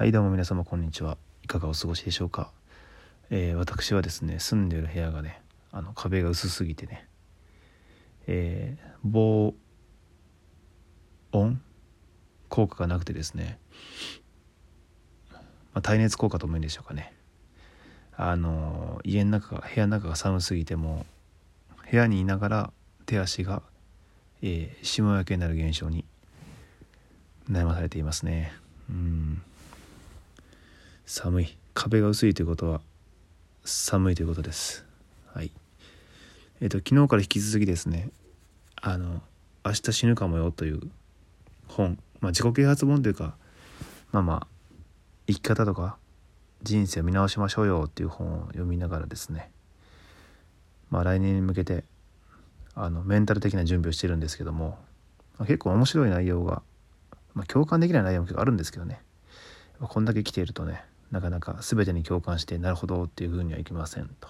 [0.00, 1.18] はいどうも皆様こんにちは。
[1.44, 2.52] いかがお過ごしでしょうか、
[3.28, 5.42] えー、私はですね住んでる部屋がね
[5.72, 7.06] あの壁が薄すぎてね
[8.26, 9.52] えー、防
[11.32, 11.60] 音？
[12.48, 13.58] 効果がなくてですね、
[15.34, 15.40] ま
[15.74, 17.12] あ、耐熱効果ともいいんでしょうかね。
[18.16, 21.04] あの家の中が部屋の中が寒すぎても
[21.90, 22.72] 部屋にいながら
[23.04, 23.62] 手足が、
[24.40, 26.06] えー、霜焼けになる現象に
[27.50, 28.50] 悩まされていますね。
[28.88, 29.42] うん。
[31.12, 31.58] 寒い。
[31.74, 32.80] 壁が薄いということは
[33.64, 34.86] 寒いということです。
[35.34, 35.50] はい。
[36.60, 38.10] えっ、ー、と昨日から引き続きですね
[38.80, 39.20] あの
[39.66, 40.80] 「明日死ぬかもよ」という
[41.66, 43.34] 本、まあ、自己啓発本というか
[44.12, 44.46] まあまあ
[45.26, 45.98] 生き方とか
[46.62, 49.50] 人生を見直しましょうよっていう本を読みながらですね
[50.90, 51.82] まあ来年に向けて
[52.76, 54.78] あのメンタル的な準備をしてるんですけども、
[55.38, 56.62] まあ、結構面白い内容が、
[57.34, 59.02] まあ、共感できない内容も結構あるんですけどね。
[59.80, 64.28] こんだけ来ているとねなかなか全てに共感してなるほどっていうふうにはいきませんと。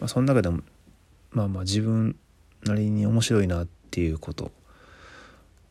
[0.00, 0.60] まあ、その中でも
[1.30, 2.16] まあまあ自分
[2.64, 4.50] なりに面白いなっていうこと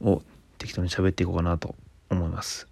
[0.02, 0.22] を
[0.58, 1.76] 適当に喋っていこうかなと
[2.10, 2.67] 思います。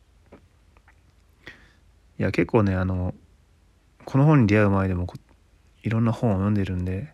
[2.19, 3.13] いや結構ねあの
[4.05, 5.07] この本に出会う前でも
[5.83, 7.13] いろんな本を読んでるんで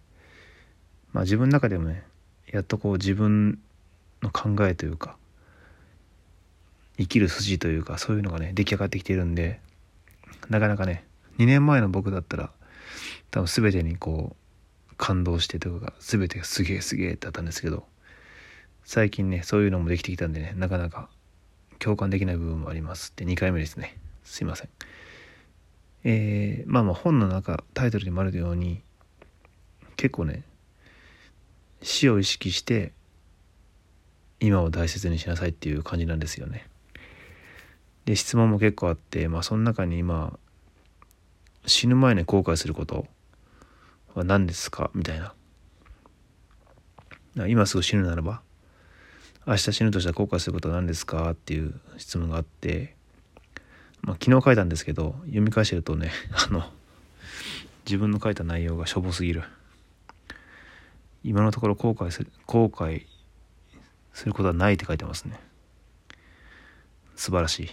[1.11, 2.03] まあ自分の中でもね
[2.47, 3.59] やっとこう自分
[4.21, 5.17] の考えというか
[6.97, 9.59] 生きる筋というかそういうのがね出来上がってきてるんで
[10.49, 11.05] なかなかね
[11.39, 12.51] 2年前の僕だったら
[13.31, 14.35] 多分全てにこ
[14.91, 17.85] う感動してというか全てがすげえすげえってあったんですけど
[18.83, 21.09] 最近ねそういうのもできてきたんでねなかなか
[21.79, 23.97] 共感できない部分もありますって2回目ですね。
[24.23, 24.69] すいません。
[26.05, 28.81] えー、まあまあ本の中タイトルにもあるように
[29.97, 30.43] 結構ね
[31.81, 32.93] 死を意識して
[34.39, 36.67] 今を大切にしなさいっていう感じなんですよね。
[38.05, 40.37] で質問も結構あってまあその中に今
[41.65, 43.07] 死ぬ前に後悔すること
[44.13, 44.91] は何ですか？
[44.93, 45.33] みたいな。
[47.47, 48.41] 今すぐ死ぬならば
[49.47, 51.31] 明日死ぬとしたら後悔することは何ですか？
[51.31, 52.95] っていう質問があって、
[54.01, 56.11] まあ、昨日書いたんですけど読み返してるとね
[56.47, 56.69] あの
[57.85, 59.43] 自分の書いた内容がしょぼすぎる。
[61.23, 63.05] 今のところ後悔する後悔
[64.13, 65.39] することはないって書いてますね。
[67.15, 67.69] 素晴らしい。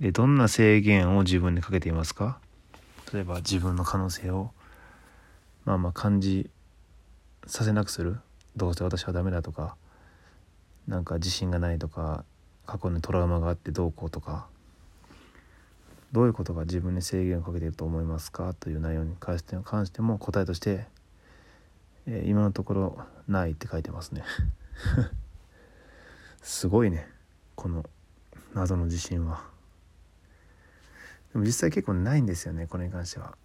[0.00, 2.38] でどんな制限を自分でかけていますか？
[3.12, 4.50] 例えば自分の可能性を
[5.64, 6.48] まあまあ感じ
[7.46, 8.18] させなくする。
[8.56, 9.76] どうせ私はダメだとか
[10.88, 12.24] なんか自信がないとか
[12.66, 14.46] 過去にトラウマがあってどうこうとか。
[16.12, 18.52] どういうことが自分に制限をかけていると思いますか？
[18.54, 20.86] という内容に関して関しても答えとして、
[22.06, 24.24] えー、今のところないって書いてますね。
[26.42, 27.06] すごいね。
[27.54, 27.84] この
[28.54, 29.44] 謎の自信は。
[31.32, 33.36] でも実際結構ないんですよねこれに関しては。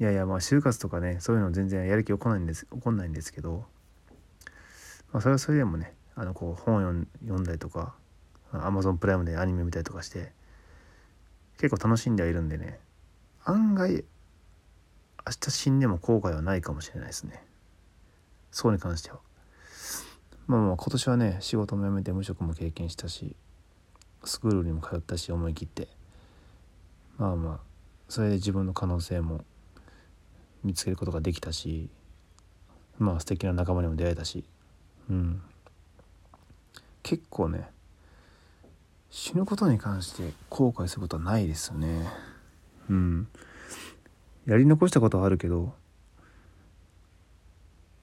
[0.00, 3.64] いやいやまあ就活とかねそういうの全然やる気起こないんです起こんないんですけど、
[5.12, 7.94] まあ、それはそれでもねあのこう本を読んだりとか
[8.52, 10.32] アマゾンプライムでアニメ見たりとかして
[11.58, 12.80] 結構楽しんではいるんでね
[13.44, 14.04] 案外
[15.26, 17.42] 明日死んでも後悔はないかもしれないですね。
[18.50, 19.20] そうに関しては。
[20.46, 23.34] まあまあ今年はね仕事も辞めて無職も経験したし
[24.24, 25.88] スクールにも通ったし思い切って。
[27.18, 27.60] まあまあ
[28.08, 29.44] それで自分の可能性も
[30.62, 31.88] 見つけることができたし
[32.98, 34.44] まあ素敵な仲間にも出会えたし
[35.10, 35.42] うん。
[37.02, 37.68] 結構ね
[39.10, 42.08] 死ぬことに関して後悔することはないですよね。
[42.90, 43.28] うん。
[44.46, 45.72] やり残したことはあるけど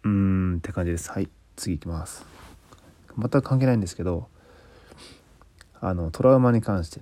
[0.04, 1.12] うーんって感じです。
[1.12, 2.26] はい次行きます。
[3.18, 4.30] 全く関係ないんですけど
[5.82, 7.02] あのトラウマに関して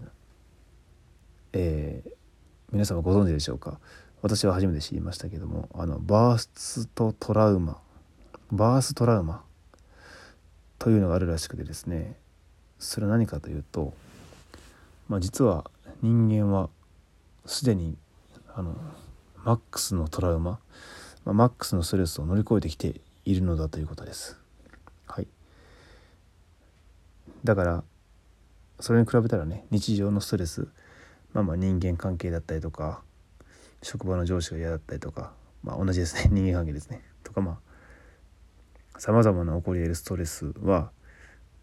[1.53, 2.11] えー、
[2.71, 3.79] 皆様ご存知でしょうか？
[4.21, 7.77] 私は初めて知りましたけどもあのバーストトラウマ
[8.51, 9.43] バーストラウマ
[10.77, 12.15] というのがあるらしくてですね
[12.79, 13.93] それは何かというと、
[15.07, 15.69] まあ、実は
[16.01, 16.69] 人間は
[17.45, 17.97] すでに
[18.53, 18.75] あの
[19.45, 20.59] マックスのトラウマ、
[21.23, 24.37] まあ、マックスのストレスを乗り越えてきているのだということです。
[25.07, 25.27] はい、
[27.43, 27.83] だから
[28.81, 30.67] それに比べたらね日常のストレス
[31.33, 33.01] まあまあ人間関係だったりとか
[33.81, 35.31] 職場の上司が嫌だったりとか、
[35.63, 37.59] まあ、同じですね 人間関係ですねとかま
[38.93, 40.91] あさまざまな起こり得るストレスは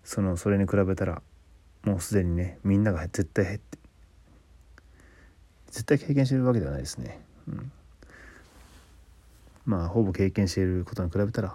[0.04, 1.22] そのそれに比べたら
[1.82, 3.78] もうすでにねみんなが絶対減って
[5.68, 7.20] 絶対経験してるわけではないですね。
[7.48, 7.72] うん、
[9.66, 11.54] まあほぼ経験していることに比べたら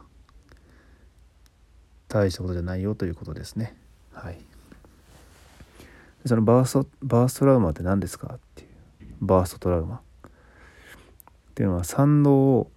[2.07, 3.75] 大したことじゃないよということですね。
[4.13, 4.50] はい。
[6.25, 8.69] そのバーストバーストラウマって何ですかっていう。
[9.21, 9.97] バーストトラウマ。
[9.97, 9.99] っ
[11.53, 12.71] ていうのは参道を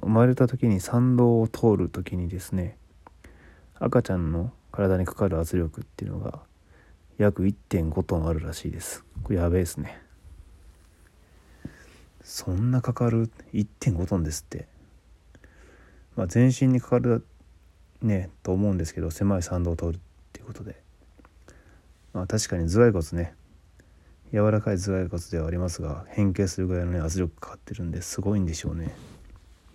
[0.00, 2.76] 生まれた時に参道を通る時にですね
[3.78, 6.40] 赤ちゃんの体にかかる圧力っていうのが
[7.16, 9.04] 約1.5トンあるらしいです。
[9.22, 10.00] これやべえですね。
[12.22, 14.66] そんなかかる？1.5トンですって。
[16.16, 17.26] まあ全身にかかる
[18.02, 20.00] ねと思うんですけど狭い参道を通るっ
[20.32, 20.87] ていうことで。
[22.18, 23.32] まあ確かに頭蓋骨ね。
[24.32, 28.92] 柔らかい頭蓋骨ではありますが変形するぐらいのね圧力かかってるんですごいんでしょうね。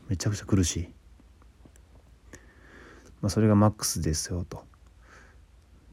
[0.09, 0.89] めちゃくちゃ苦しい、
[3.21, 4.65] まあ、それがマックスですよと。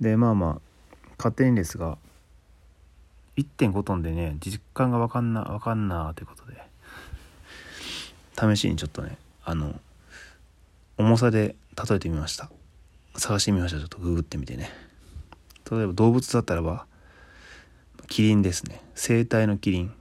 [0.00, 0.61] でまあまあ
[1.19, 1.99] 勝手にですが
[3.37, 9.79] 1.5トンでね実感が分かんな分かんなということで試しにちょっとねあの
[10.99, 11.55] 重さで
[11.88, 12.50] 例えてみました。
[13.17, 13.79] 探してみました。
[13.79, 14.90] ちょっとググってみてね。
[15.71, 16.87] 例えば動物だったらば
[18.09, 18.83] キリンですね。
[18.95, 19.95] 生体のキリン。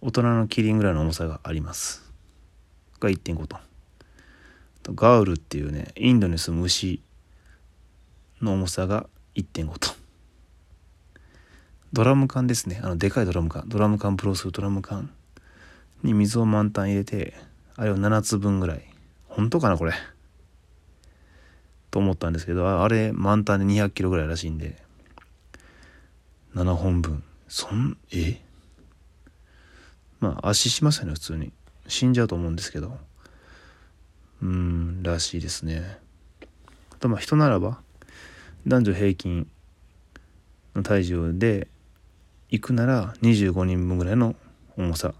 [0.00, 2.10] 大人のキリンぐらいの重さがあります。
[3.00, 3.60] が1.5トン。
[4.94, 7.02] ガウルっていうねインドに住む牛
[8.40, 9.94] の重さが1.5トン。
[11.92, 12.80] ドラム缶ですね。
[12.84, 13.68] あのでかいドラム缶。
[13.68, 15.10] ドラム缶プロスドラム缶
[16.04, 17.34] に水を満タン入れて
[17.74, 18.84] あれを7つ分ぐらい。
[19.28, 19.92] 本当かなこれ。
[21.90, 24.76] と思ったんですけどあれ満タンで200キロぐらいらしいんで。
[26.54, 27.22] 7本分。
[27.48, 28.40] そんえ？
[30.18, 31.52] まあ圧死しますよね普通に。
[31.86, 32.98] 死んじゃうと思うんですけど。
[34.42, 35.98] うんらしいですね。
[36.92, 37.80] あとまあ人ならば
[38.66, 39.46] 男女平均
[40.74, 41.68] の体重で
[42.50, 44.34] 行くなら25人分ぐらいの
[44.76, 45.14] 重さ。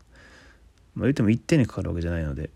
[0.94, 2.50] まあ言っても1点にかかるわけじゃないので、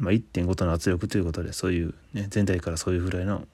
[0.00, 3.46] まあ、1.5トンの圧力ということでそういう、ね、全体からそういうぐらいの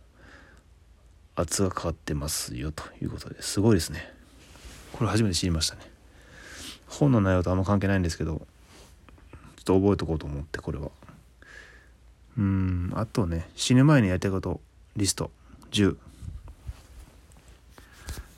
[1.35, 4.09] 圧がかかってますよということですごいですね。
[4.93, 5.83] これ初めて知りましたね。
[6.87, 10.91] 本の内容とあんま関係ないんですけどちょっと覚えとこうと思ってこれは。
[12.39, 14.61] うんあとね死ぬ前にやりたいこと
[14.97, 15.31] リスト。
[15.73, 15.97] 10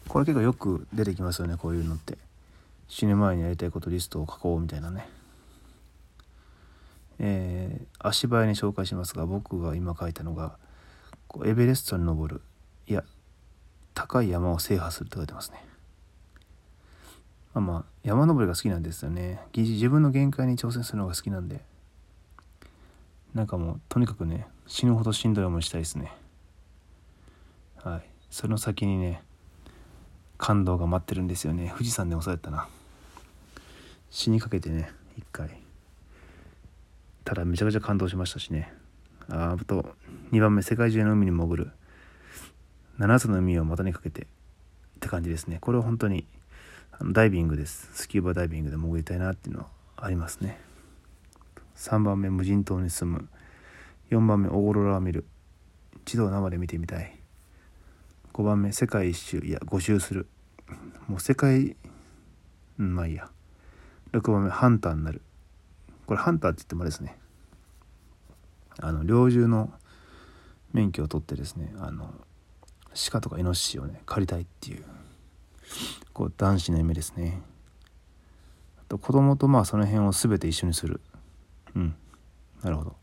[0.08, 2.16] これ結構よく出てきますよねこういうのって。
[2.88, 5.06] 死ぬ前にやりたいことリストを書こうみたいなね。
[7.20, 10.56] えー、足早に紹介しますが僕が今書いたのが
[11.26, 12.42] こうエベレストに登る。
[12.86, 13.04] いや
[13.94, 15.64] 高い山を制覇すると書いてますね。
[17.54, 19.40] まあまあ山登りが好きなんですよね。
[19.56, 21.64] 自分の限界に挑戦するのが好きなんで。
[23.34, 26.12] なんかもうとにかくね死ぬほどしんどい思いしたいですね。
[27.76, 28.02] はい。
[28.30, 29.22] その先にね
[30.38, 31.72] 感動が待ってるんですよね。
[31.72, 32.68] 富士山でもそうやったな。
[34.10, 35.67] 死にかけてね一回。
[37.28, 38.72] ただめちゃくちゃ感動しましたしね。
[39.28, 39.84] あと
[40.32, 41.70] 2番目世界中の海に潜る。
[42.98, 44.26] 7つの海を股にかけてっ
[44.98, 45.58] て感じですね。
[45.60, 46.26] これは本当に
[46.90, 47.90] あのダイビングです。
[47.92, 50.58] スキューバダイビングで潜りたいなっていうのはありますね。
[51.76, 53.28] 3番目無人島に住む。
[54.10, 55.26] 4番目オーロラを見る。
[56.06, 57.14] 一度生で見てみたい。
[58.32, 59.36] 5番目世界一周。
[59.40, 60.26] いや5周する。
[61.08, 61.76] もう世界
[62.78, 63.28] うんまあいいや。
[64.12, 65.20] 6番目ハンターになる。
[66.08, 67.18] これハンターって言ってもあれですね。
[68.80, 69.70] あの猟銃の
[70.72, 72.14] 免許を取ってですねあの
[73.10, 74.84] 鹿とかイノシシをね狩りたいっていう
[76.14, 77.42] こう男子の夢ですね。
[78.78, 81.02] あと子供とまあその辺を全て一緒にする。
[81.76, 81.94] うん。
[82.62, 82.96] なるほど。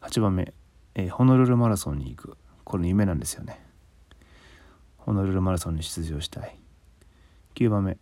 [0.00, 0.52] 8番目、
[0.96, 2.36] えー、ホノルルマラソンに行く。
[2.64, 3.64] これの夢なんですよね。
[4.96, 6.58] ホノルルマラソンに出場したい。
[7.54, 7.98] 9番目、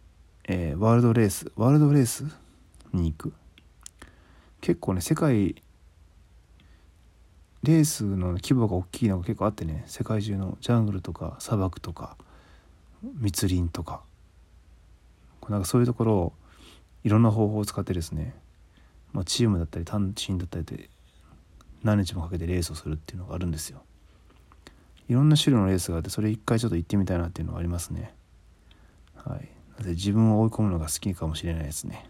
[0.48, 1.52] えー、ワールドレース。
[1.56, 2.24] ワールドレース
[2.94, 3.34] に行く。
[4.60, 5.54] 結構ね世界
[7.62, 12.16] レースの規模が大きいのが結構あってね世界中のジャングルとか砂漠とか
[13.02, 14.02] 密林とか
[15.48, 16.32] なんかそういうところを
[17.02, 18.34] いろんな方法を使ってですね、
[19.12, 20.88] まあ、チームだったり単身だったりで
[21.82, 23.82] 何日もかけてレースをするっていうのがあるんですよ。
[25.08, 28.14] いろんな種類のレースがあってそれ一回ちょっと行ってみたいなっていうのがありますね。
[29.16, 29.48] はい。
[29.86, 32.09] 自分を追い込むのが好きかもしれないですね。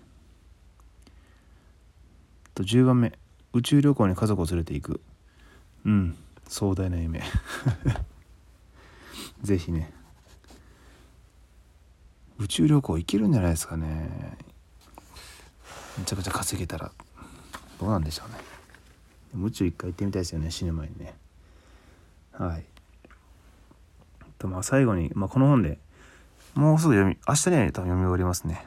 [2.55, 3.13] と10番目
[3.53, 5.01] 宇宙旅行に家族を連れていく。
[5.85, 6.17] うん
[6.49, 7.23] 壮大な夢。
[9.43, 9.93] ぜひね。
[12.39, 14.37] 宇宙旅行行けるんじゃないですかね。
[15.99, 16.91] めちゃくちゃ稼げたら。
[17.79, 19.45] どうなんでしょうね。
[19.47, 21.15] 宇宙一回行ってみたいですよね死ぬ前にね。
[22.33, 22.65] はい。
[24.39, 25.79] とまあ最後に、まあ、この本で
[26.55, 28.67] もうすぐ読み明日には多分読み終わりますね。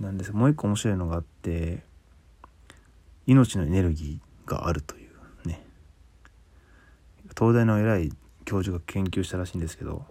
[0.00, 1.82] なんですもう一個面白いのがあって
[3.26, 5.64] 命のエネルギーがあるというね。
[7.38, 8.12] 東大の偉い
[8.44, 10.04] 教授が研究したらしいんですけど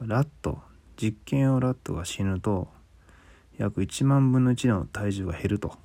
[0.00, 0.60] ラット
[1.00, 2.68] 実験用ラットが死ぬと
[3.56, 5.76] 約1万分の1の体重が減ると。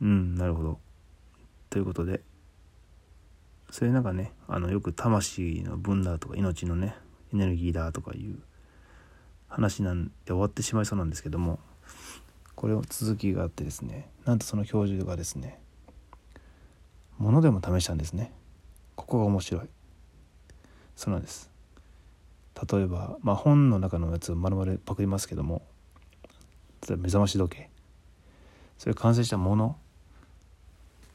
[0.00, 0.78] うんなるほど。
[1.70, 2.20] ということで
[3.70, 6.94] それなんかねあのよく魂の分だとか命のね
[7.32, 8.38] エネルギーだとかいう
[9.52, 11.58] 話なんで終わってしまいそうなんですけども
[12.54, 15.58] これを続きがあってですねなんとその教授がですね
[17.18, 18.32] ものでも試したんですね。
[18.96, 19.68] ここが面白い。
[20.96, 21.50] そうなんです。
[22.72, 25.62] 例えば、まあ、本の中のやつを丸々パクりますけども
[26.86, 27.70] 例えば目覚まし時計。
[28.78, 29.76] それ完成したもの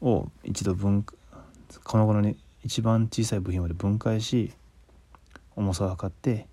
[0.00, 1.04] を一度分
[1.84, 4.54] この頃に一番小さい部品まで分解し
[5.56, 6.46] 重さを測って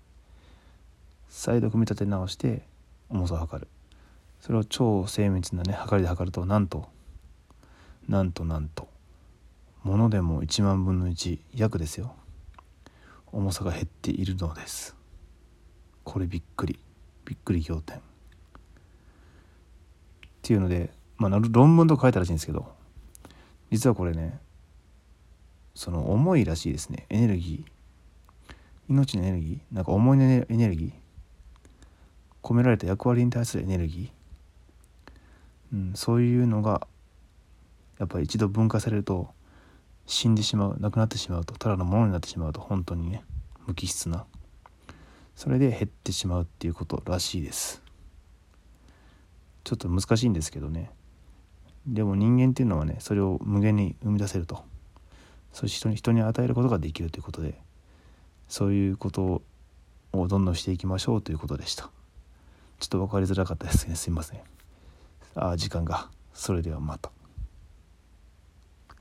[1.36, 2.62] 再度組み立て直して
[3.10, 3.68] 重さを測る。
[4.40, 6.88] それを超精密なね測りで測るとなんと
[8.08, 8.88] なんとなんと
[9.82, 12.14] ものでも1万分の1約ですよ。
[13.32, 14.96] 重さが減っているのです。
[16.04, 16.78] これびっくり。
[17.26, 17.98] びっくり仰天。
[17.98, 18.00] っ
[20.40, 22.66] ていうので、まあ、論文とか書いたらしいんですけど
[23.70, 24.38] 実はこれね
[25.74, 27.04] その重いらしいですね。
[27.10, 28.54] エネルギー。
[28.88, 29.74] 命のエネルギー。
[29.74, 31.05] なんか重いエネルギー。
[32.46, 36.86] 込められた役割に対するエネルギー、うん、そういうのが
[37.98, 39.30] やっぱり一度分化されると
[40.06, 43.24] 死んでしまうなくなってしまうとただのものになってしまうと本当にね
[43.66, 44.26] 無機質な
[45.34, 47.82] それで減ってしまうっていうことらしいです。
[49.64, 50.90] ちょっと難しいんですけどね。
[51.86, 54.64] でも人間っていうのはねそれを無限に生み出せると。
[55.52, 57.58] そして人に人に与えることができるということで
[58.48, 59.42] そういうこと
[60.12, 61.90] をどんどんしていきましょうということでした。
[62.78, 63.94] ちょっと分かりづらかったですね。
[63.94, 64.40] すいません。
[65.34, 66.10] あ時間が。
[66.34, 67.10] それではまた。